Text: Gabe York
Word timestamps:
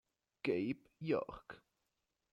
Gabe 0.43 0.81
York 0.99 1.61